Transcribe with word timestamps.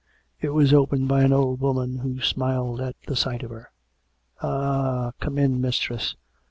It 0.39 0.49
was 0.55 0.73
opened 0.73 1.07
by 1.09 1.21
an 1.21 1.31
old 1.31 1.59
woman 1.59 1.99
who 1.99 2.21
smiled 2.21 2.81
at 2.81 2.95
the 3.05 3.15
sight 3.15 3.43
of 3.43 3.51
her." 3.51 3.69
Eh! 4.41 5.11
come 5.19 5.37
in, 5.37 5.61
mistress. 5.61 6.15